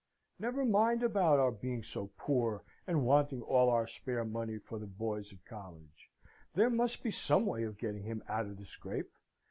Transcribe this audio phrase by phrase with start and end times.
[0.39, 4.87] Never mind about our being so poor, and wanting all our spare money for the
[4.87, 6.09] boys at college;
[6.55, 9.11] there must be some way of getting him out of the scrape.